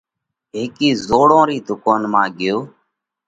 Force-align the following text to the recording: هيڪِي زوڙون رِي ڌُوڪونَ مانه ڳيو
هيڪِي 0.55 0.89
زوڙون 1.07 1.43
رِي 1.49 1.57
ڌُوڪونَ 1.67 2.01
مانه 2.13 2.31
ڳيو 2.37 2.57